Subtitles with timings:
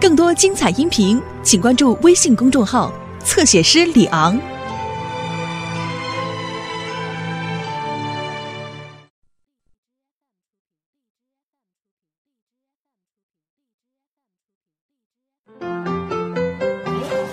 [0.00, 2.92] 更多精彩音频，请关注微信公众号
[3.24, 4.38] “侧写师李昂”。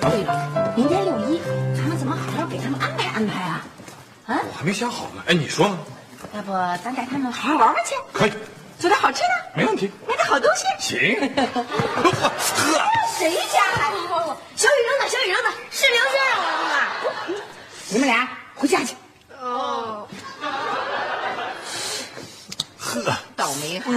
[0.02, 1.40] 对了，明天六一，
[1.76, 3.64] 咱们怎么好好给他们安排安排啊？
[4.26, 5.22] 啊，我还没想好呢。
[5.28, 5.78] 哎，你说呢？
[6.34, 6.52] 要不
[6.84, 8.32] 咱带他们好好玩玩去，可以，
[8.86, 9.90] 做点好吃的，没问题。
[10.08, 10.64] 买点好东西。
[10.78, 11.20] 行。
[11.20, 11.66] 呵，
[13.18, 17.44] 谁家孩子说小雨扔的，小雨扔的，是刘先生扔的。
[17.90, 18.96] 你们俩回家去。
[19.42, 20.08] 哦，
[22.78, 23.90] 呵，倒霉孩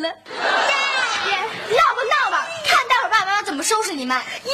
[0.00, 0.08] 了。
[0.08, 1.32] 耶！
[1.70, 4.16] 闹吧闹吧，看待会儿爸爸妈妈怎么收拾你们。
[4.16, 4.22] 耶！
[4.44, 4.52] 耶！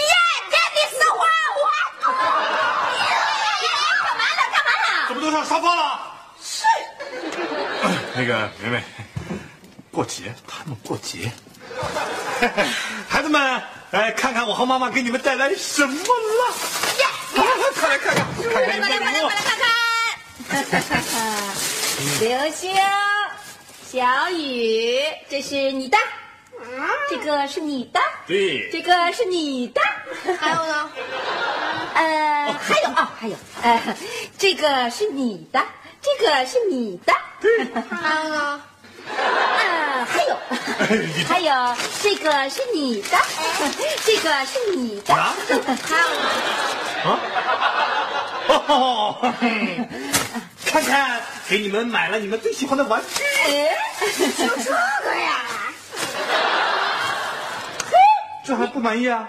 [0.75, 1.19] 你死花
[1.59, 1.63] 我！
[2.03, 2.13] 干
[4.17, 4.43] 嘛呢？
[4.53, 5.09] 干嘛呢？
[5.09, 6.01] 怎么都上沙发了？
[6.43, 6.65] 是。
[8.15, 8.83] 那个梅梅，
[9.91, 11.31] 过节，他们过节。
[13.09, 16.55] 孩子们，来看看我和妈妈给你们带来什么了。
[16.99, 17.07] 耶！
[17.35, 19.29] 快来看看，看看你们的礼物。
[19.29, 19.69] 看看。
[22.21, 22.75] 流 星，
[23.91, 25.99] 小雨，这是你的，
[27.09, 28.71] 这个是你的，对。
[28.71, 29.81] 这个是你的，
[30.39, 30.91] 还有呢？
[31.95, 33.97] 呃，还有啊、还有，呃，
[34.39, 35.61] 这个是你的，
[36.01, 37.13] 这个是你的，
[37.91, 38.63] 还有呢？
[39.09, 40.39] 呃，还有，
[41.27, 43.19] 还有，这个是你的，
[44.05, 45.35] 这个是你的，啊？
[45.83, 46.29] 还有呢，
[47.03, 47.19] 啊！
[48.69, 49.35] 哦，
[50.65, 53.25] 看看，给你们买了你们最喜欢的玩具。
[53.25, 53.75] 哎，
[54.39, 55.43] 就这个呀？
[57.91, 57.97] 嘿
[58.47, 59.29] 这还不满意啊？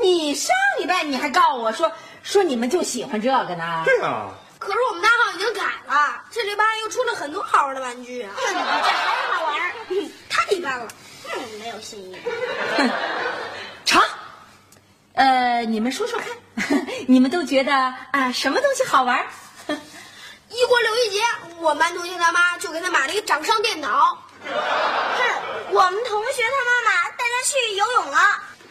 [0.00, 1.92] 你上礼拜你还告诉我说
[2.22, 4.30] 说你们就喜欢这个呢，对啊。
[4.58, 8.30] 可是我们大号已经改了，这礼拜又出了很多好玩的玩具啊。
[8.40, 9.72] 这还好玩儿？
[9.90, 10.88] 嗯太一般了，
[11.36, 12.16] 嗯，没有新意。
[13.84, 14.00] 成。
[15.12, 19.26] 呃，你们说说看，你们都觉得啊什么东西好玩？
[20.54, 21.22] 一锅六一节，
[21.62, 24.18] 我们班同学他妈就给他买了一个掌上电脑。
[24.44, 24.52] 哼，
[25.70, 28.18] 我们同学他妈妈带他去游泳了，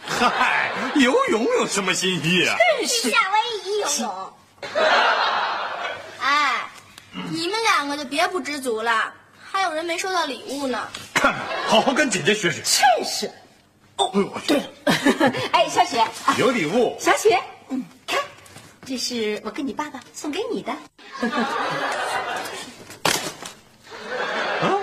[0.05, 2.57] 嗨，游泳有什么新意啊？
[2.85, 4.33] 去夏威夷游泳。
[6.19, 6.67] 哎，
[7.29, 10.89] 你们两个就别不知足了，还有人没收到礼物呢。
[11.13, 12.61] 看看，好好跟姐姐学学。
[12.61, 13.31] 真是。
[13.95, 14.61] 哦，哎呦我去，
[15.53, 16.97] 哎，小雪，啊有礼物。
[16.99, 18.19] 小雪，嗯，看，
[18.85, 20.73] 这是我跟你爸爸送给你的。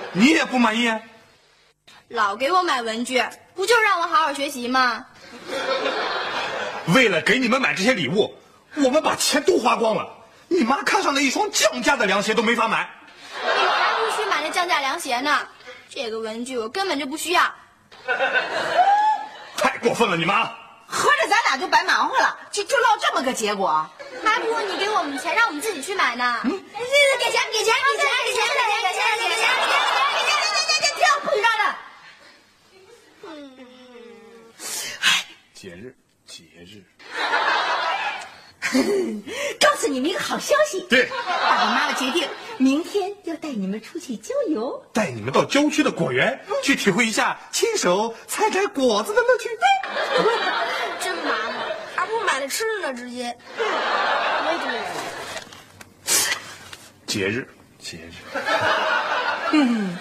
[0.09, 0.91] 啊，你也不满意？
[2.09, 3.23] 老给我买文具，
[3.55, 5.05] 不就是让我好好学习吗？
[6.95, 8.35] 为了给你们买这些礼物，
[8.77, 10.09] 我们把钱都花光了。
[10.49, 12.89] 你妈看上了一双降价的凉鞋都没法买。
[13.43, 15.47] 你还不去买那降价凉鞋呢？
[15.91, 17.43] 这个文具我根本就不需要。
[19.57, 20.51] 太过分了，你妈！
[20.87, 23.87] 合着咱俩就白忙活了，就就落这么个结果。
[24.25, 26.41] 还不如你给我们钱，让我们自己去买呢。
[26.43, 26.57] 给钱，
[27.19, 29.45] 给钱，给钱，给钱，给钱，给钱，给钱，给钱，给钱，
[30.17, 30.33] 给钱，
[30.81, 31.63] 给钱，跳不许让的。
[35.61, 35.93] 节日，
[36.25, 36.85] 节日，
[39.59, 42.29] 告诉你们一个好消息，对，爸爸妈妈决定
[42.59, 44.85] 明天要带带你们出去郊游。
[44.93, 49.49] 带你们到郊区的果园去体会一下亲手采摘果子的乐趣。
[51.01, 51.55] 真麻烦，
[51.97, 53.35] 还不如买了吃的呢，直接。
[53.57, 54.85] 没主人。
[57.07, 58.13] 节日，节日，
[59.53, 59.97] 嗯。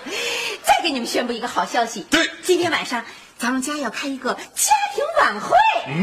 [0.63, 2.29] 再给你们宣布一个好消息，对。
[2.43, 3.05] 今天晚上
[3.37, 4.37] 咱们家要开一个
[5.17, 5.55] 晚会，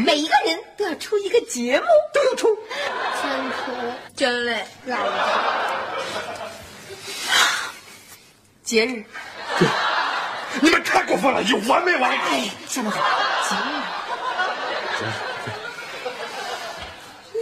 [0.05, 2.59] 每一个人都要出一个节目，都要出。
[3.23, 3.73] 真哭，
[4.17, 4.67] 真嘞。
[4.87, 5.13] 老了。
[8.63, 9.05] 节日，
[10.61, 12.11] 你们太过分了，有完没完？
[12.11, 12.99] 哎，夏东海，
[13.49, 13.55] 节
[15.05, 15.07] 日，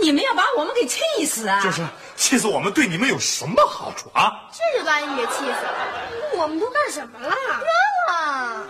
[0.02, 1.60] 你们要把我们给气死啊！
[1.62, 1.80] 就是
[2.16, 4.32] 气死我们，对你们有什么好处啊？
[4.52, 5.74] 这就把你给气死了。
[6.34, 7.32] 我们都干什么了？
[8.10, 8.66] 啊！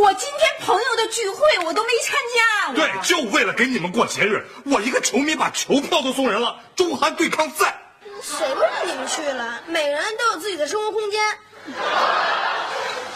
[0.00, 6.58] 我今天朋友的聚会我都没参加，对，就为了给你们过节日，我一个球迷把球票都送人了。
[6.74, 7.78] 中韩对抗赛，
[8.22, 9.60] 谁不让你们去了？
[9.66, 11.20] 每个人都有自己的生活空间。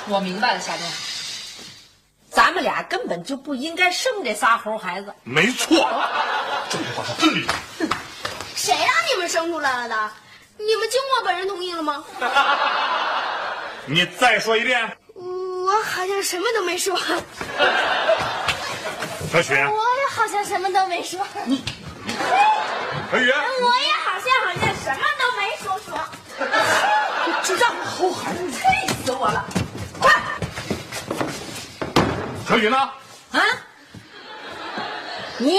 [0.08, 0.92] 我明白了，夏东海，
[2.30, 5.14] 咱们俩根本就不应该生这仨猴孩子。
[5.22, 5.88] 没错，
[6.68, 7.46] 这句话是真理。
[8.54, 10.12] 谁让你们生出来了的？
[10.58, 12.04] 你们经过本人同意了吗？
[13.86, 14.96] 你再说一遍，
[15.74, 16.96] 我好像什么都没说。
[19.32, 21.26] 小雪，我也好像什么都没说。
[21.46, 21.64] 你，
[23.10, 25.98] 小雨，我也好像好像什么都没说说。
[27.42, 28.58] 智障好孩子，气
[29.04, 29.44] 死我了！
[29.98, 30.12] 快
[32.48, 32.78] 小雨呢？
[33.32, 33.42] 啊！
[35.38, 35.58] 你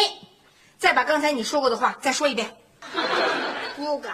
[0.80, 2.56] 再把刚才你说过的话再说一遍。
[3.76, 4.14] 不敢。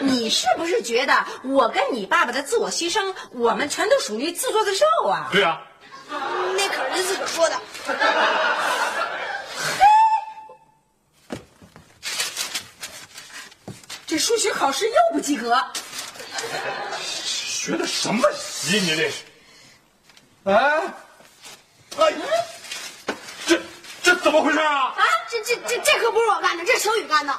[0.00, 5.28] 你是不是觉得我跟你爸爸的自我牺牲，我们全都属于自作自受啊？
[5.32, 5.62] 对啊，
[6.08, 7.60] 那可是你自个儿说的。
[9.78, 9.84] 嘿
[14.06, 15.56] 这数学考试又不及格。
[17.00, 19.24] 学的什么习你这是？
[20.44, 20.82] 哎，
[21.96, 22.12] 哎，
[23.46, 23.60] 这
[24.02, 24.92] 这怎么回事啊？
[24.96, 27.34] 啊，这这这这可不是我干的，这是小雨干的。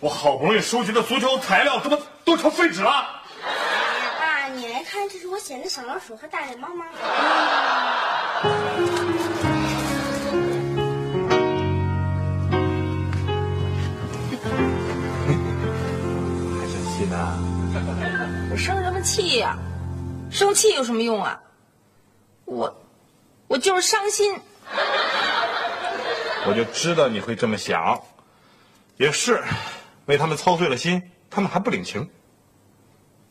[0.00, 3.22] 我好不容易收集的足球材料，怎么都成废纸了？
[4.18, 6.84] 爸，你来看，这是我写的小老鼠和大脸猫吗？
[16.60, 17.16] 还生气呢？
[18.50, 19.56] 我生什么气呀、
[20.30, 21.40] 生气有什么用啊？
[22.44, 22.76] 我，
[23.48, 24.38] 我就是伤心。
[26.48, 28.00] 我就知道你会这么想，
[28.96, 29.42] 也是，
[30.06, 32.08] 为他们操碎了心，他们还不领情。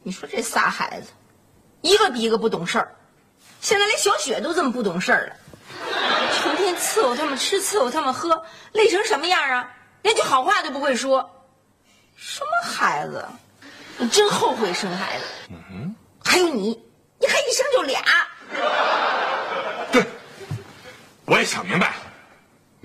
[0.04, 1.12] 你说这仨孩子，
[1.82, 2.96] 一个比一个不懂事儿，
[3.62, 5.36] 现在连小雪都这么不懂事儿了，
[6.34, 9.72] 成天伺候他们吃，伺候他们喝，累成什么样啊？
[10.02, 11.48] 连句好话都不会说，
[12.16, 13.26] 什么孩子？
[13.98, 15.26] 你真后悔生孩子。
[15.50, 16.84] 嗯哼，还有你，
[17.18, 18.02] 你还一生就俩。
[19.92, 20.06] 对，
[21.26, 21.96] 我也想明白了，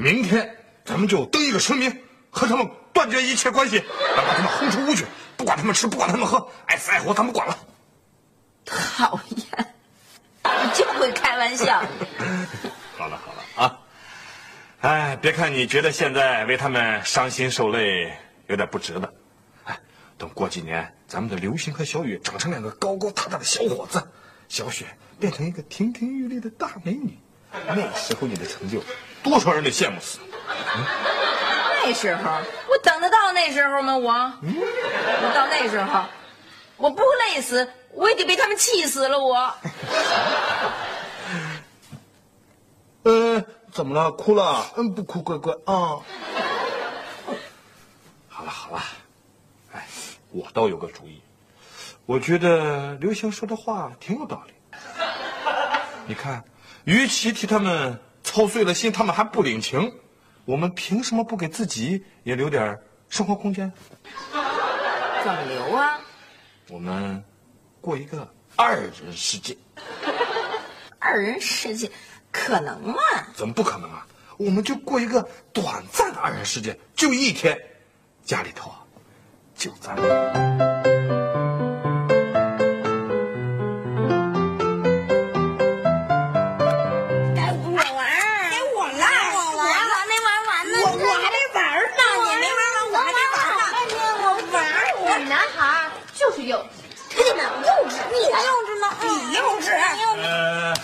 [0.01, 1.95] 明天咱们就登一个声明，
[2.31, 3.85] 和他们断绝一切关系，
[4.17, 5.05] 把他们轰出屋去，
[5.37, 7.59] 不管他们吃，不管他们喝，爱死爱活咱们管了。
[8.65, 9.75] 讨厌，
[10.43, 11.83] 你就会开玩笑。
[12.97, 13.79] 好了好了啊，
[14.81, 18.11] 哎，别看你觉得现在为他们伤心受累
[18.47, 19.13] 有点不值得，
[19.65, 19.79] 哎，
[20.17, 24.03] 等过几年，咱们的刘星和小雨长成两个高高大大的小伙子，
[24.49, 24.87] 小雪
[25.19, 27.19] 变成一个亭亭玉立的大美女，
[27.67, 28.83] 那时候你的成就，
[29.23, 30.19] 多少人得羡慕死。
[31.83, 32.23] 那时候
[32.69, 33.97] 我等得到那时候吗？
[33.97, 36.05] 我，我到那时候，
[36.77, 37.03] 我不
[37.35, 39.19] 累死，我也得被他们气死了。
[39.19, 39.55] 我，
[43.05, 44.13] 呃，怎么了？
[44.13, 44.67] 哭了？
[44.77, 46.01] 嗯，不哭，乖乖啊。
[48.29, 48.83] 好了好了，
[49.73, 49.87] 哎，
[50.31, 51.23] 我倒有个主意，
[52.07, 54.55] 我觉得刘星说的话挺有道理。
[56.07, 56.45] 你看，
[56.85, 59.93] 与其替他们操碎了心，他们还不领情，
[60.45, 63.73] 我们凭什么不给自己也留点生活空间？
[64.33, 66.01] 怎么留啊？
[66.69, 67.23] 我们
[67.81, 69.57] 过一个二人世界，
[70.99, 71.91] 二人世界
[72.31, 72.95] 可能吗？
[73.35, 74.07] 怎么不可能啊？
[74.37, 77.59] 我们就过一个短暂的二人世界，就一天，
[78.25, 78.81] 家里头啊，
[79.55, 80.70] 就咱们。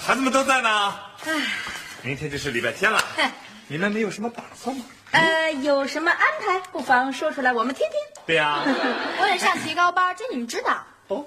[0.07, 0.95] 孩子们都在呢。
[1.25, 1.33] 哎，
[2.03, 3.03] 明天就是礼拜天了。
[3.67, 4.85] 你们没有什么打算吗？
[5.11, 7.99] 呃，有什么安排，不妨说出来，我们听听。
[8.25, 8.63] 对呀、
[9.21, 10.87] 我得上提高班，这你们知道。
[11.09, 11.27] 哦，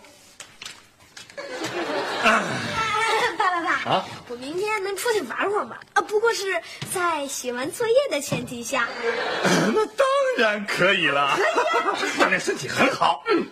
[3.37, 5.75] 爸爸爸，啊我明天能出去玩会儿吗？
[5.93, 6.61] 啊，不过是
[6.93, 8.87] 在写完作业的前提下。
[9.75, 10.07] 那当
[10.37, 11.37] 然可以了，
[12.17, 13.23] 锻炼身体很好。
[13.27, 13.45] 嗯，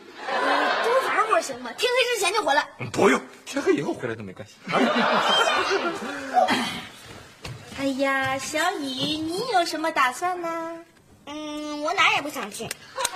[1.37, 1.69] 会儿行吗？
[1.77, 2.67] 天黑之前就回来。
[2.91, 4.55] 不用，天黑以后回来都没关系。
[7.79, 10.73] 哎呀，小雨，你有什么打算呢？
[11.27, 12.63] 嗯，我哪儿也不想去。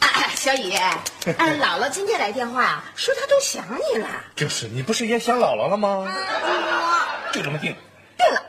[0.00, 1.04] 啊，小雨，啊，
[1.60, 3.62] 姥姥今天来电话说她都想
[3.92, 4.08] 你了。
[4.34, 6.10] 就是，你不是也想姥姥了吗？
[7.34, 7.76] 就这么定。
[8.16, 8.42] 对了，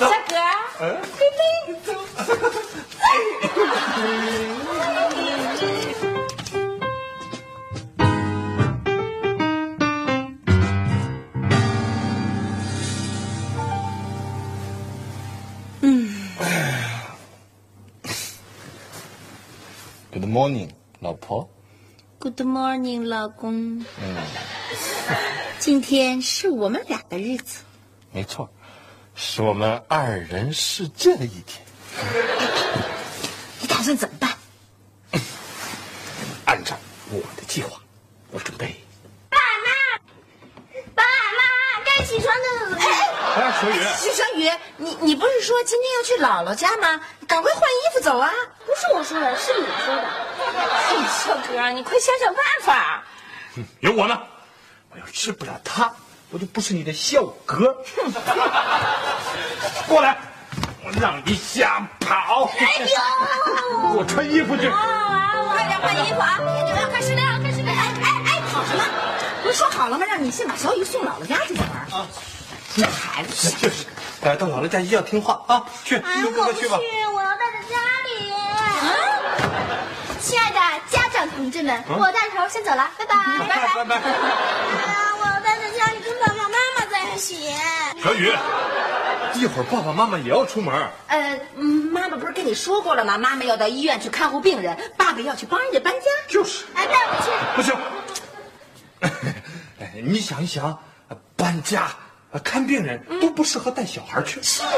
[0.00, 0.34] 小哥，
[1.18, 1.42] 贝贝
[20.12, 21.48] ，Good morning，老婆。
[22.18, 23.80] Good morning，老公。
[23.80, 24.16] 嗯
[25.58, 27.62] 今天是我们俩的日子。
[28.12, 28.50] 没错，
[29.14, 31.64] 是我们二人世界的一天。
[33.60, 34.30] 你打算怎么办？
[36.44, 36.76] 按照
[37.10, 37.78] 我的计划，
[38.30, 38.82] 我准备。
[39.28, 40.00] 爸妈，
[40.94, 42.78] 爸妈该起床了。
[42.80, 42.86] 哎，
[43.36, 43.76] 哎，小雨，
[44.10, 46.98] 小雨，你你不是说今天要去姥姥家吗？
[47.28, 48.32] 赶快换衣服走啊！
[48.64, 50.02] 不是我说的，是你说的。
[50.02, 53.04] 哎，小哥，你快想想办法。
[53.80, 54.18] 有我呢。
[54.94, 55.92] 我要吃不了他，
[56.30, 57.76] 我就不是你的小哥。
[59.86, 60.16] 过来，
[60.86, 62.50] 我让你瞎跑。
[62.58, 62.86] 哎呦，
[63.92, 64.70] 给我穿衣服去。
[65.52, 66.38] 快点换衣服啊！
[66.66, 67.31] 你们快十点了，
[69.52, 70.06] 是说好了吗？
[70.06, 72.00] 让你先把小雨送姥姥家去再玩。
[72.00, 72.06] 啊，
[72.74, 73.84] 这孩子，就是，
[74.22, 75.62] 哎，到姥姥家一定要听话啊！
[75.84, 76.78] 去，哎，跟哥哥去吧。
[77.14, 78.32] 我要待在家里。
[80.22, 83.14] 亲爱的家长同志们，我带头先走了，拜拜。
[83.46, 83.96] 拜拜拜。
[83.96, 87.52] 啊，我要待在家里跟爸爸妈妈在一起。
[88.02, 88.32] 小雨，
[89.34, 90.74] 一会儿爸爸妈妈也要出门。
[91.08, 93.18] 呃，嗯妈妈不是跟你说过了吗？
[93.18, 96.06] 妈妈要到医院去看护病人，爸爸要去帮人家搬家。
[96.26, 97.30] 就是，哎，带我去。
[97.56, 97.76] 不行。
[99.94, 100.78] 哎，你想一想，
[101.36, 101.90] 搬家、
[102.42, 104.42] 看病人都不适合带小孩去。
[104.42, 104.68] 是啊，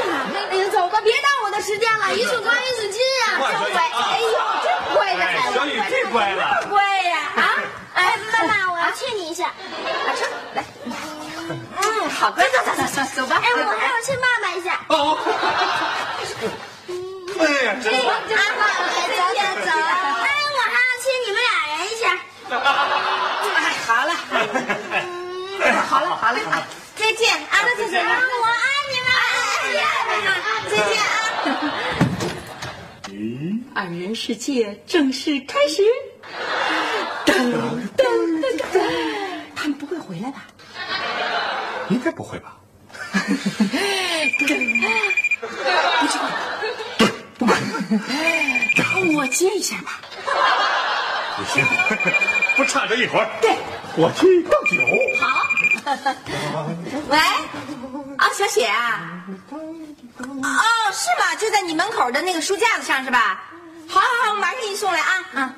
[0.51, 3.39] 哎呀，走吧，别耽误我的时间了，一束光一束金啊！
[3.39, 4.27] 快真乖，哎呦，
[4.63, 6.67] 真乖呀小雨最乖了。
[6.69, 7.17] 乖呀！
[7.37, 7.55] 啊，
[7.95, 9.53] 哎，妈妈，我要亲你一下。
[10.53, 10.91] 来，嗯，
[12.09, 13.39] 好，走走走走走走吧。
[13.41, 14.81] 哎，我还要亲爸爸一下。
[14.89, 15.17] 哦。
[17.39, 17.95] 哎呀，真啊，
[18.27, 18.37] 走走
[19.63, 19.71] 走。
[19.71, 22.03] 哎，我还要亲你们俩人一下。
[23.55, 23.57] 哎，
[23.87, 23.89] 好
[26.01, 28.57] 了，好嘞，好了啊，再见啊，再见，我爱
[28.89, 29.07] 你们，
[29.77, 30.33] 爱你们，
[30.71, 31.05] 再见啊。
[33.75, 35.83] 二人世界正式开始。
[37.27, 38.01] 噔噔噔
[38.73, 38.81] 噔，
[39.55, 40.47] 他们不会回来吧？
[41.89, 42.57] 应该不会吧？
[44.39, 46.23] 不知道。
[47.37, 47.55] 不管，
[49.15, 50.01] 我接一下吧。
[51.37, 51.63] 不行，
[52.57, 53.29] 不差这一会儿。
[53.41, 53.55] 对，
[53.95, 54.81] 我去倒酒。
[57.09, 57.17] 喂，
[58.17, 60.61] 啊，小雪啊，哦，
[60.93, 61.35] 是吗？
[61.39, 63.43] 就在你门口的那个书架子上是吧？
[63.87, 65.25] 好好好，我马上给你送来啊。
[65.35, 65.53] 啊，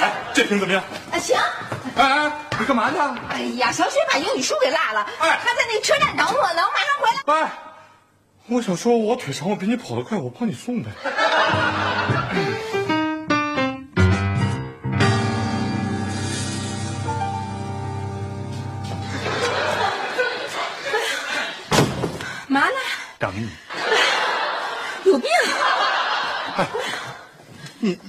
[0.00, 0.82] 哎，这瓶怎么样？
[1.12, 1.36] 啊行。
[1.96, 3.16] 哎哎，你干嘛呢？
[3.30, 7.46] 哎呀，小雪把英语书给落了，哎她在那车站等我呢，我马上回来。
[7.46, 7.52] 哎，
[8.48, 10.90] 我想说，我腿长，我比你跑得快，我帮你送呗。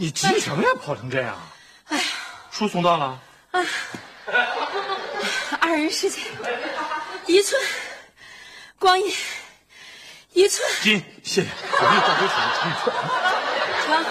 [0.06, 0.70] 你你急什么呀？
[0.84, 1.36] 跑成这样？
[1.88, 2.00] 哎，
[2.52, 3.20] 书送到了。
[5.60, 6.22] 二人世界，
[7.26, 7.60] 一寸
[8.78, 9.12] 光阴
[10.34, 11.48] 一寸金，谢谢。
[11.72, 12.74] 我给你倒杯水，冲一
[13.84, 14.06] 成。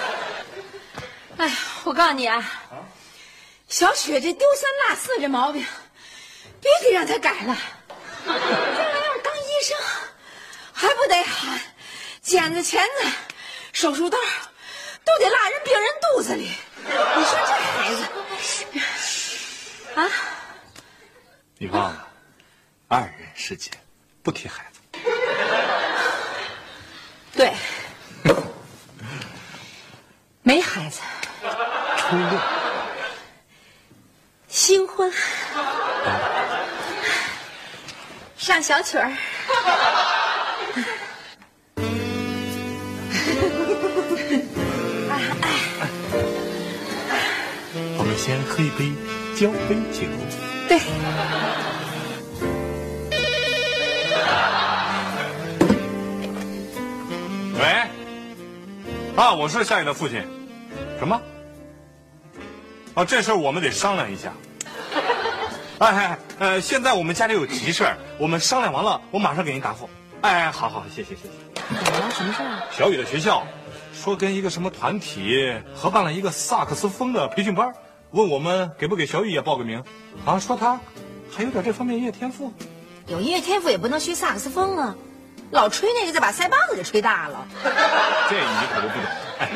[1.37, 2.45] 哎呀，我告诉你啊，
[3.69, 5.65] 小雪这丢三落四这毛病，
[6.61, 7.57] 必须让她改了。
[8.27, 9.77] 将来要是当医生，
[10.73, 11.61] 还不得喊
[12.21, 13.09] 剪子、钳子、
[13.73, 14.19] 手术刀，
[15.05, 16.51] 都得落人病人肚子里。
[16.85, 16.91] 你
[17.25, 18.03] 说这孩子，
[19.95, 20.11] 啊？
[21.59, 22.09] 你忘了，
[22.89, 23.71] 二人世界，
[24.23, 24.81] 不提孩子。
[27.37, 27.53] 对，
[30.43, 31.01] 没孩子，
[31.97, 32.41] 初恋，
[34.49, 35.13] 新婚，
[38.37, 39.11] 上小曲儿。
[48.57, 48.93] 喝一杯
[49.35, 50.07] 交杯酒。
[50.69, 50.79] 对，
[57.59, 57.65] 喂，
[59.17, 60.23] 啊，我是夏雨的父亲。
[61.01, 61.21] 什么？
[62.95, 64.33] 啊，这事儿我们得商量一下。
[65.79, 69.91] 哎哎，呃，现在我们家里有急事儿，我们商量完了，我马上给您答复。
[70.21, 71.29] 哎，好好，谢谢谢谢。
[71.85, 72.11] 怎么了？
[72.13, 72.63] 什么事儿啊？
[72.71, 73.45] 小雨的学校
[73.93, 77.75] 说跟一个什么团体合办了一个萨克斯风的培训班，
[78.15, 79.83] 问我们给不给小雨也报个名。
[80.25, 80.81] 啊，说他
[81.33, 82.53] 还有点这方面音乐天赋。
[83.09, 84.95] 有音乐天赋也不能学萨克斯风啊，
[85.51, 87.49] 老吹那个再把腮帮子给吹大了。
[88.31, 89.05] 这你可就不懂。
[89.41, 89.51] 哎，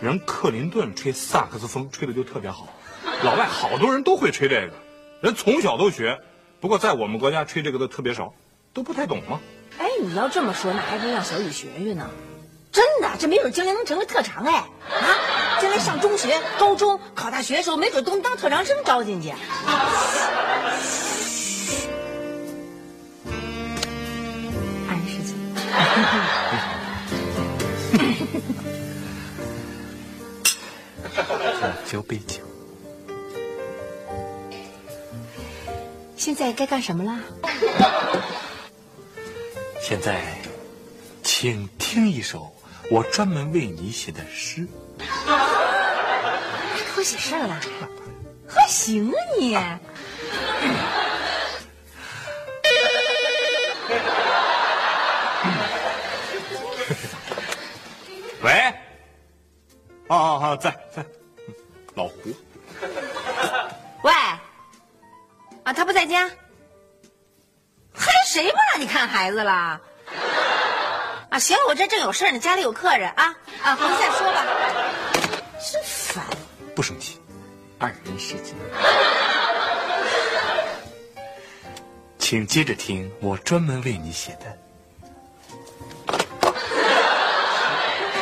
[0.00, 2.66] 人克林顿吹萨克斯风吹的就特别好，
[3.22, 4.72] 老外好多人都会吹这个，
[5.20, 6.18] 人从小都学。
[6.60, 8.32] 不过在我们国家吹这个的特别少，
[8.72, 9.38] 都不太懂吗。
[9.76, 12.08] 哎，你要这么说，那还不如让小雨学学呢。
[12.72, 14.54] 真的，这没准将来能成为特长哎！
[14.54, 14.68] 啊，
[15.60, 19.32] 将来上中学、高中、考大学的时候，没准都能当特长生招进去。
[24.88, 25.34] 二人世界。
[31.90, 32.40] 交杯酒。
[36.16, 37.18] 现在该干什么了？
[39.80, 40.22] 现在，
[41.22, 42.52] 请听一首
[42.90, 44.68] 我专门为你写的诗。
[46.98, 47.60] 还给我写事儿了？
[48.48, 49.54] 还行啊你！
[58.42, 58.52] 喂，
[60.08, 61.04] 啊啊啊，在在，
[61.94, 62.34] 老胡，
[64.02, 64.12] 喂，
[65.62, 66.28] 啊，他不在家。
[67.94, 69.80] 嗨，谁不让你看孩子了？
[71.30, 74.44] 啊，行了，我这正有事儿呢，家里有客人啊啊，回去再说吧。
[75.60, 75.97] 真烦。
[76.78, 77.18] 不生气，
[77.76, 78.54] 二人世界。
[82.20, 84.56] 请接着听我专门为你写的。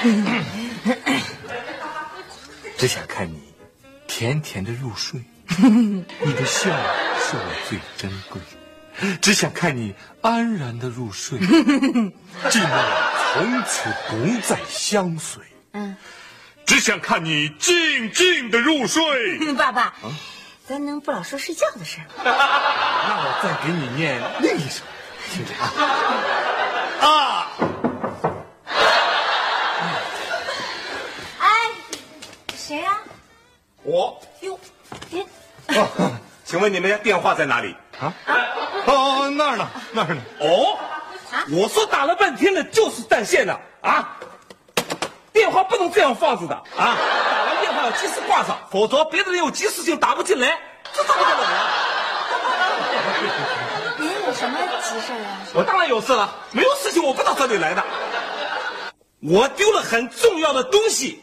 [2.78, 3.42] 只想看你
[4.06, 5.20] 甜甜的入睡，
[5.58, 6.70] 你的笑
[7.20, 8.40] 是我最珍贵。
[9.20, 12.10] 只想看你安然的入睡，寂
[12.48, 12.84] 寞
[13.34, 15.42] 从此不再相随。
[15.72, 15.94] 嗯，
[16.66, 19.02] 只想看你静静的入睡。
[19.54, 19.94] 爸爸，
[20.68, 22.04] 咱能不老说睡觉的事吗？
[22.24, 24.82] 那我再给你念另一首，
[25.30, 25.72] 听着啊。
[27.00, 27.52] 啊，
[31.38, 31.48] 哎，
[32.56, 32.98] 谁呀、
[33.84, 34.58] 我，哟，
[35.10, 35.24] 您
[35.68, 36.12] 哦，
[36.44, 37.76] 请问你们家电话在哪里？
[38.00, 38.12] 啊？
[38.86, 40.22] 哦，那儿呢，那儿呢。
[40.40, 40.76] 哦，
[41.50, 44.18] 我说打了半天了，就是断线了啊！
[45.36, 46.96] 电话不能这样放着的啊！
[46.96, 50.58] 打完电话要及时挂上，否则别的人有急事情打不进来，
[50.94, 51.68] 这怎么可能啊？
[53.98, 55.44] 您有什么急事啊？
[55.52, 57.84] 我当然有事了，没有事情我不到这里来的。
[59.20, 61.22] 我丢了很重要的东西。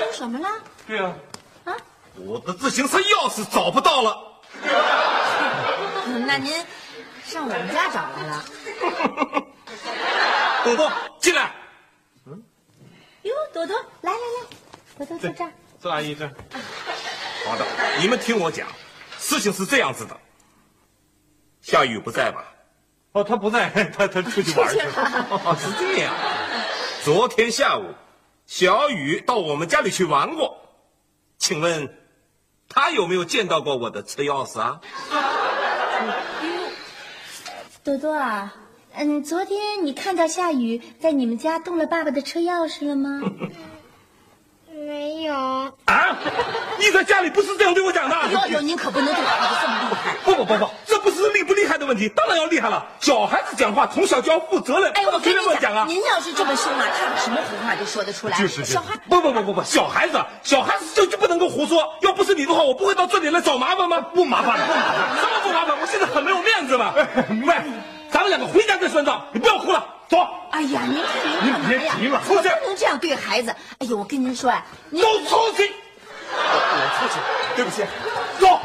[0.00, 0.48] 丢什么了？
[0.88, 1.12] 对啊，
[1.66, 1.76] 啊？
[2.16, 4.18] 我的自行车钥匙找不到了。
[6.06, 6.52] 嗯 那您
[7.24, 8.44] 上我们家找来了？
[10.64, 11.52] 朵朵，进来。
[13.50, 14.46] 哟，朵朵，来来来，
[14.98, 15.52] 朵朵坐这儿。
[15.80, 16.32] 坐阿姨这儿。
[17.46, 17.64] 好的，
[18.00, 18.68] 你们听我讲，
[19.18, 20.16] 事情是这样子的。
[21.60, 22.44] 夏雨不在吧？
[23.12, 24.92] 哦，他不在， 他他出去玩去了。
[25.44, 26.14] 哦，是这样。
[27.02, 27.94] 昨天下午，
[28.46, 30.56] 小雨到我们家里去玩过，
[31.38, 31.92] 请问，
[32.68, 34.80] 他有没有见到过我的车钥匙啊？
[37.82, 38.54] 朵朵啊，
[38.94, 43.20] 嗯，昨天你看到夏雨在你们家动了爸爸的车钥匙了吗？
[44.86, 45.34] 没有。
[45.34, 46.18] 啊！
[46.78, 48.16] 你在家里不是这样对我讲的？
[48.32, 50.16] 哟哟，您可不能对孩子这么厉害。
[50.24, 52.84] 不不不不，这不是厉不厉害的问题，当然要厉害了。
[52.98, 55.84] 小孩子讲话从小就要负责任，哎，我随跟你便乱讲啊！
[55.86, 58.38] 您要是这么凶啊，他有什么胡话都说得出来。
[58.38, 61.94] 就是小孩，不不不不不，小孩子，小孩子就就不能够胡说。
[62.00, 64.00] 要不是你的话，我不会到这里来找麻烦吗？
[64.00, 65.78] 不麻烦，不麻烦，什么不麻烦？
[65.78, 66.94] 我现在很没有面子嘛。
[67.46, 67.54] 喂，
[68.20, 70.18] 咱们两个回家再算账，你不要哭了，走。
[70.50, 71.08] 哎呀，您看
[71.42, 71.94] 您干嘛呀？
[71.96, 73.50] 别急了可不能这样对孩子。
[73.78, 75.72] 哎呦，我跟您说啊，您都出去！
[76.30, 77.18] 我出去，
[77.56, 77.82] 对不起，
[78.38, 78.60] 走。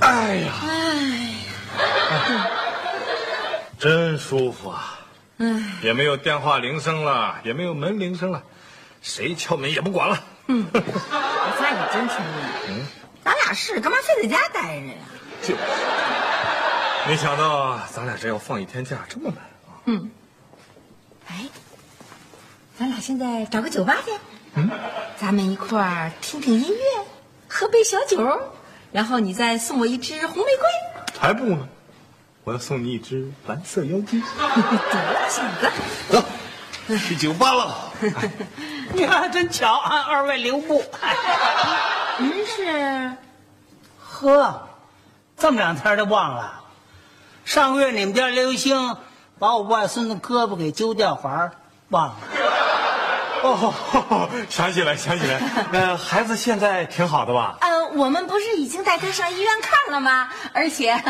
[0.00, 0.54] 哎呀，
[3.78, 5.00] 真舒服啊！
[5.36, 8.42] 嗯，也没有电话铃声了，也没有门铃声了，
[9.02, 10.22] 谁敲门也不管了。
[10.46, 12.24] 我发现你真聪
[12.68, 12.84] 明。
[13.24, 14.94] 咱俩是干嘛非在家待着呀？
[15.42, 15.60] 就是，
[17.08, 19.80] 没想到咱俩这要放一天假这么难啊！
[19.84, 20.10] 嗯
[21.28, 21.46] 哎，
[22.78, 24.12] 咱俩现在找个酒吧去，
[24.54, 24.70] 嗯，
[25.16, 27.04] 咱们一块儿听听音乐，
[27.48, 28.40] 喝杯小酒，
[28.90, 31.14] 然后你再送我一支红玫瑰。
[31.14, 31.68] 才不呢！
[32.44, 34.20] 我要送你一只蓝色妖姬。
[34.38, 35.70] 得了，小子，
[36.88, 37.92] 走，去酒吧了。
[38.92, 40.82] 你看真巧啊，二位留步。
[42.18, 43.12] 您是？
[43.98, 44.68] 呵，
[45.38, 46.60] 这么两天就忘了。
[47.44, 48.96] 上个月你们家刘星
[49.38, 51.50] 把我外孙子胳膊给揪掉环，
[51.88, 52.16] 忘了。
[53.42, 55.40] 哦， 想起来，想起来。
[55.72, 57.56] 呃，孩子现在挺好的吧？
[57.62, 60.28] 呃，我们不是已经带他上医院看了吗？
[60.52, 61.02] 而且，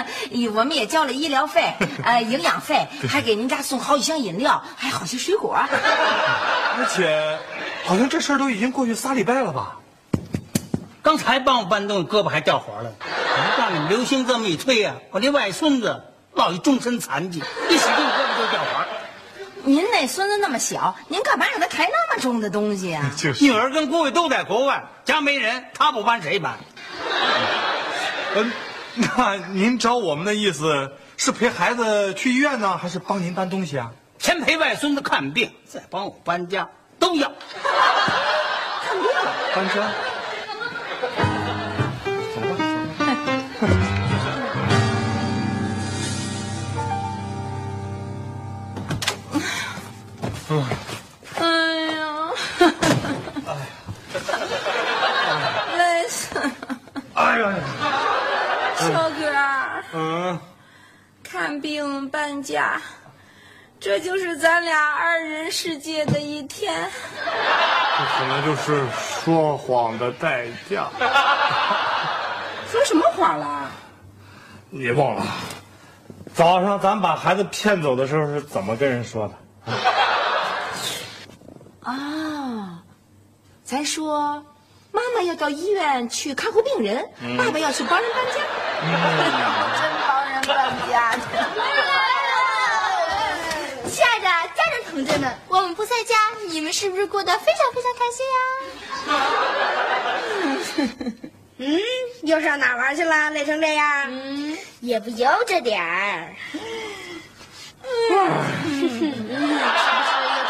[0.54, 5.56] 我们也交了医疗费， 呃，营养费，还给您家送好几箱饮料，还好些水果。
[5.56, 7.36] 而且，
[7.84, 9.76] 好像这事儿都已经过去仨礼拜了吧？
[11.02, 12.92] 刚才帮我搬东西，胳膊还掉环了。
[13.00, 16.02] 我让你们刘星这么一推呀，我那外孙子
[16.34, 18.86] 落一终身残疾，一使劲胳膊就掉环。
[19.64, 23.10] 您那孙子那么小，您干嘛让他抬那么重的东西啊？
[23.16, 23.44] 就是。
[23.44, 26.58] 女儿跟姑爷都在国外，家没人，他不搬谁搬？
[28.36, 28.52] 嗯，
[29.16, 33.90] 那您找我们的意思是陪孩子去医院呢，还是帮您搬东西啊？
[34.18, 36.68] 先陪外孙子看病，再帮我搬家，
[37.00, 37.32] 都要。
[38.84, 39.08] 看病，
[39.54, 39.74] 搬家。
[42.34, 42.54] 走吧。
[50.50, 50.52] 嗯。
[51.38, 51.44] 哎
[51.92, 51.98] 呀！
[55.76, 56.50] 累死了！
[57.14, 57.42] 哎呀！
[58.76, 59.22] 小哥，
[59.92, 60.38] 嗯，
[61.22, 62.80] 看病搬家，
[63.80, 66.90] 这就是咱俩二人世界的一天。
[67.24, 70.90] 这可能就是说谎的代价。
[72.70, 73.70] 说什么谎了？
[74.68, 75.26] 你忘了，
[76.34, 79.26] 早上咱把孩子骗走的时候是怎么跟人说
[79.66, 79.72] 的？
[81.90, 82.82] 啊，
[83.64, 84.44] 咱说
[84.92, 88.34] 妈妈要到医院去看护病人，爸爸要去帮人搬家。
[89.80, 91.20] 真帮人搬家去。
[93.90, 96.16] 亲爱的家人同志们，我们不在家，
[96.48, 98.26] 你们是不是过得非常非常开心
[101.16, 101.20] 呀？
[101.59, 101.79] 嗯，
[102.22, 103.31] 又上哪玩去了？
[103.31, 104.07] 累成这样？
[104.09, 106.35] 嗯，也不悠着点儿。
[107.83, 109.11] 是不是又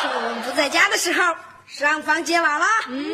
[0.00, 1.34] 趁我们不在家的时候
[1.66, 2.66] 上房揭瓦了？
[2.88, 3.10] 嗯。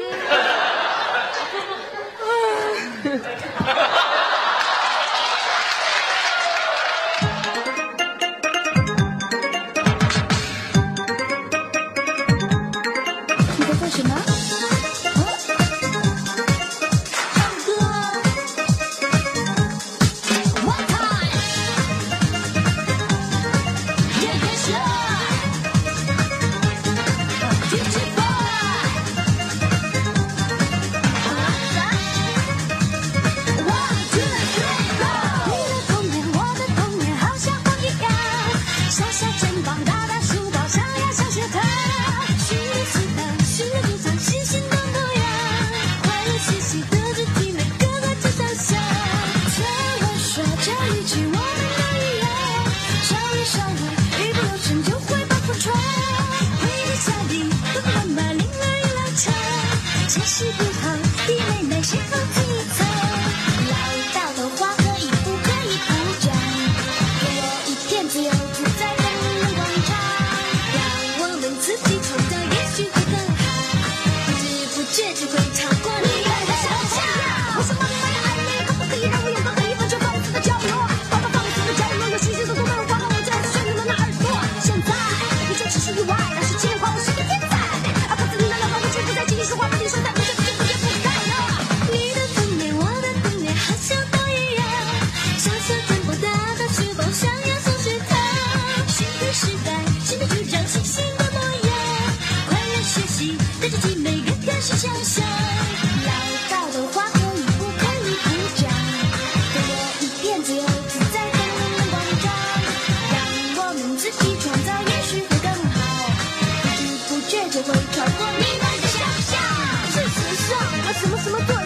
[121.26, 121.65] 什么做？